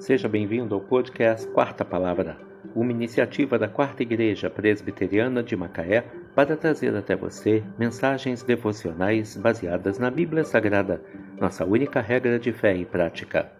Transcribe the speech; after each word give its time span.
Seja 0.00 0.30
bem-vindo 0.30 0.74
ao 0.74 0.80
podcast 0.80 1.46
Quarta 1.48 1.84
Palavra, 1.84 2.38
uma 2.74 2.90
iniciativa 2.90 3.58
da 3.58 3.68
Quarta 3.68 4.02
Igreja 4.02 4.48
Presbiteriana 4.48 5.42
de 5.42 5.54
Macaé 5.54 6.02
para 6.34 6.56
trazer 6.56 6.96
até 6.96 7.14
você 7.14 7.62
mensagens 7.78 8.42
devocionais 8.42 9.36
baseadas 9.36 9.98
na 9.98 10.10
Bíblia 10.10 10.42
Sagrada, 10.42 11.02
nossa 11.38 11.66
única 11.66 12.00
regra 12.00 12.38
de 12.38 12.50
fé 12.50 12.74
e 12.74 12.86
prática. 12.86 13.52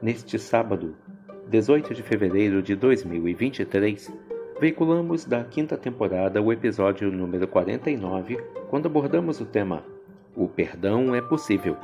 Neste 0.00 0.38
sábado, 0.38 0.96
18 1.50 1.92
de 1.92 2.02
fevereiro 2.02 2.62
de 2.62 2.74
2023, 2.74 4.10
veiculamos 4.58 5.26
da 5.26 5.44
quinta 5.44 5.76
temporada 5.76 6.40
o 6.40 6.54
episódio 6.54 7.12
número 7.12 7.46
49, 7.46 8.38
quando 8.70 8.86
abordamos 8.86 9.42
o 9.42 9.44
tema 9.44 9.84
O 10.34 10.48
Perdão 10.48 11.14
é 11.14 11.20
Possível. 11.20 11.76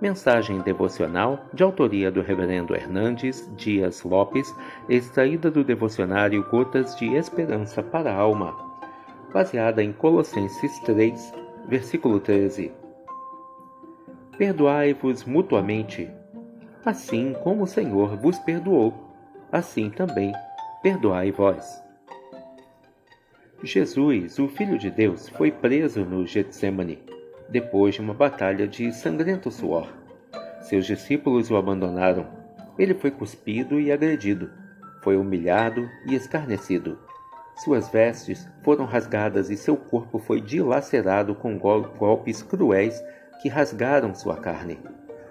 Mensagem 0.00 0.60
devocional 0.60 1.44
de 1.52 1.62
autoria 1.62 2.10
do 2.10 2.22
Reverendo 2.22 2.74
Hernandes 2.74 3.46
Dias 3.54 4.02
Lopes, 4.02 4.50
extraída 4.88 5.50
do 5.50 5.62
devocionário 5.62 6.42
Gotas 6.50 6.96
de 6.96 7.14
Esperança 7.14 7.82
para 7.82 8.10
a 8.10 8.16
Alma, 8.16 8.56
baseada 9.30 9.84
em 9.84 9.92
Colossenses 9.92 10.78
3, 10.80 11.34
versículo 11.68 12.18
13. 12.18 12.72
Perdoai-vos 14.38 15.26
mutuamente, 15.26 16.10
assim 16.82 17.34
como 17.44 17.64
o 17.64 17.66
Senhor 17.66 18.16
vos 18.16 18.38
perdoou, 18.38 18.94
assim 19.52 19.90
também 19.90 20.32
perdoai 20.82 21.30
vós. 21.30 21.78
Jesus, 23.62 24.38
o 24.38 24.48
Filho 24.48 24.78
de 24.78 24.90
Deus, 24.90 25.28
foi 25.28 25.50
preso 25.50 26.06
no 26.06 26.26
Getsemane 26.26 27.19
depois 27.50 27.94
de 27.94 28.00
uma 28.00 28.14
batalha 28.14 28.66
de 28.66 28.92
sangrento 28.92 29.50
suor. 29.50 29.92
Seus 30.60 30.86
discípulos 30.86 31.50
o 31.50 31.56
abandonaram. 31.56 32.26
Ele 32.78 32.94
foi 32.94 33.10
cuspido 33.10 33.80
e 33.80 33.90
agredido. 33.90 34.50
Foi 35.02 35.16
humilhado 35.16 35.88
e 36.06 36.14
escarnecido. 36.14 36.98
Suas 37.56 37.88
vestes 37.88 38.48
foram 38.62 38.84
rasgadas 38.84 39.50
e 39.50 39.56
seu 39.56 39.76
corpo 39.76 40.18
foi 40.18 40.40
dilacerado 40.40 41.34
com 41.34 41.58
gol 41.58 41.82
golpes 41.98 42.42
cruéis 42.42 43.02
que 43.42 43.48
rasgaram 43.48 44.14
sua 44.14 44.36
carne. 44.36 44.78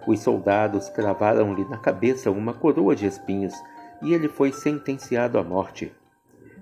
Os 0.06 0.20
soldados 0.20 0.90
cravaram-lhe 0.90 1.66
na 1.66 1.78
cabeça 1.78 2.30
uma 2.30 2.54
coroa 2.54 2.96
de 2.96 3.06
espinhos 3.06 3.54
e 4.02 4.14
ele 4.14 4.28
foi 4.28 4.52
sentenciado 4.52 5.38
à 5.38 5.44
morte. 5.44 5.92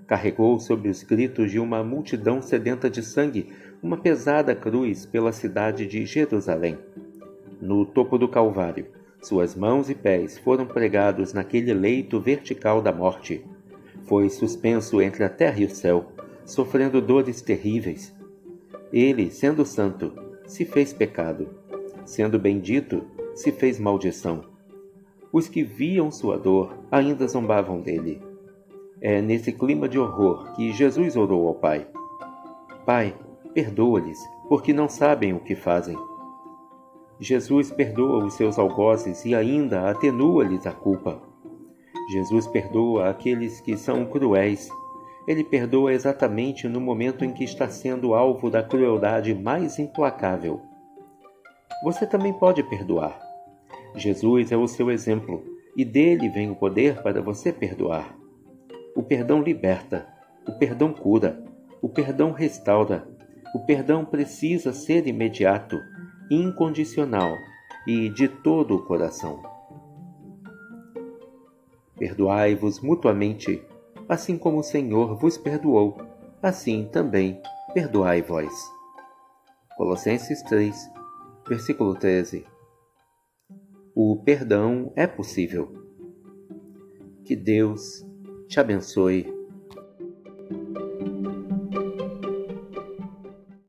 Carregou 0.06 0.58
sobre 0.58 0.88
os 0.88 1.02
gritos 1.02 1.50
de 1.50 1.58
uma 1.58 1.84
multidão 1.84 2.40
sedenta 2.40 2.88
de 2.88 3.02
sangue 3.02 3.52
uma 3.82 3.96
pesada 3.96 4.54
cruz 4.54 5.06
pela 5.06 5.32
cidade 5.32 5.86
de 5.86 6.04
Jerusalém. 6.04 6.78
No 7.60 7.84
topo 7.84 8.18
do 8.18 8.28
Calvário, 8.28 8.86
suas 9.20 9.54
mãos 9.54 9.88
e 9.90 9.94
pés 9.94 10.38
foram 10.38 10.66
pregados 10.66 11.32
naquele 11.32 11.72
leito 11.72 12.20
vertical 12.20 12.80
da 12.82 12.92
morte. 12.92 13.44
Foi 14.04 14.28
suspenso 14.28 15.00
entre 15.02 15.24
a 15.24 15.28
terra 15.28 15.60
e 15.60 15.64
o 15.64 15.70
céu, 15.70 16.12
sofrendo 16.44 17.00
dores 17.00 17.42
terríveis. 17.42 18.14
Ele, 18.92 19.30
sendo 19.30 19.64
santo, 19.66 20.12
se 20.46 20.64
fez 20.64 20.92
pecado. 20.92 21.48
Sendo 22.04 22.38
bendito, 22.38 23.04
se 23.34 23.52
fez 23.52 23.78
maldição. 23.78 24.44
Os 25.32 25.46
que 25.46 25.62
viam 25.62 26.10
sua 26.10 26.38
dor 26.38 26.78
ainda 26.90 27.28
zombavam 27.28 27.80
dele. 27.80 28.22
É 29.00 29.20
nesse 29.20 29.52
clima 29.52 29.88
de 29.88 29.98
horror 29.98 30.52
que 30.54 30.72
Jesus 30.72 31.16
orou 31.16 31.46
ao 31.46 31.54
Pai: 31.54 31.86
Pai, 32.86 33.14
perdoa-lhes, 33.58 34.20
porque 34.48 34.72
não 34.72 34.88
sabem 34.88 35.32
o 35.32 35.40
que 35.40 35.56
fazem. 35.56 35.98
Jesus 37.18 37.72
perdoa 37.72 38.24
os 38.24 38.34
seus 38.34 38.56
algozes 38.56 39.24
e 39.24 39.34
ainda 39.34 39.90
atenua-lhes 39.90 40.64
a 40.64 40.70
culpa. 40.70 41.20
Jesus 42.08 42.46
perdoa 42.46 43.10
aqueles 43.10 43.60
que 43.60 43.76
são 43.76 44.06
cruéis. 44.06 44.70
Ele 45.26 45.42
perdoa 45.42 45.92
exatamente 45.92 46.68
no 46.68 46.80
momento 46.80 47.24
em 47.24 47.32
que 47.32 47.42
está 47.42 47.68
sendo 47.68 48.14
alvo 48.14 48.48
da 48.48 48.62
crueldade 48.62 49.34
mais 49.34 49.76
implacável. 49.80 50.60
Você 51.82 52.06
também 52.06 52.32
pode 52.32 52.62
perdoar. 52.62 53.20
Jesus 53.96 54.52
é 54.52 54.56
o 54.56 54.68
seu 54.68 54.88
exemplo 54.88 55.42
e 55.76 55.84
dele 55.84 56.28
vem 56.28 56.48
o 56.48 56.54
poder 56.54 57.02
para 57.02 57.20
você 57.20 57.52
perdoar. 57.52 58.16
O 58.94 59.02
perdão 59.02 59.42
liberta, 59.42 60.06
o 60.46 60.52
perdão 60.52 60.92
cura, 60.92 61.42
o 61.82 61.88
perdão 61.88 62.30
restaura, 62.30 63.17
o 63.54 63.60
perdão 63.60 64.04
precisa 64.04 64.72
ser 64.72 65.06
imediato, 65.06 65.78
incondicional 66.30 67.34
e 67.86 68.08
de 68.10 68.28
todo 68.28 68.76
o 68.76 68.84
coração. 68.84 69.42
Perdoai-vos 71.96 72.80
mutuamente, 72.80 73.62
assim 74.08 74.38
como 74.38 74.58
o 74.58 74.62
Senhor 74.62 75.16
vos 75.16 75.38
perdoou, 75.38 75.96
assim 76.42 76.88
também 76.92 77.40
perdoai 77.72 78.22
vós. 78.22 78.52
Colossenses 79.76 80.42
3, 80.42 80.90
versículo 81.48 81.94
13. 81.94 82.44
O 83.94 84.16
perdão 84.16 84.92
é 84.94 85.06
possível. 85.06 85.72
Que 87.24 87.34
Deus 87.34 88.06
te 88.48 88.60
abençoe 88.60 89.37